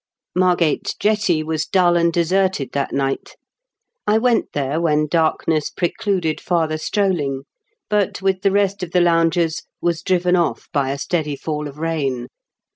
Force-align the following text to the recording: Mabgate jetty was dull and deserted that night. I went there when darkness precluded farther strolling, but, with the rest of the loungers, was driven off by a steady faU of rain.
Mabgate 0.35 0.95
jetty 0.99 1.43
was 1.43 1.67
dull 1.67 1.95
and 1.95 2.11
deserted 2.11 2.71
that 2.71 2.91
night. 2.91 3.35
I 4.07 4.17
went 4.17 4.53
there 4.53 4.81
when 4.81 5.05
darkness 5.05 5.69
precluded 5.69 6.41
farther 6.41 6.79
strolling, 6.79 7.43
but, 7.87 8.19
with 8.19 8.41
the 8.41 8.49
rest 8.51 8.81
of 8.81 8.93
the 8.93 9.01
loungers, 9.01 9.61
was 9.79 10.01
driven 10.01 10.35
off 10.35 10.69
by 10.73 10.89
a 10.89 10.97
steady 10.97 11.35
faU 11.35 11.67
of 11.67 11.77
rain. 11.77 12.29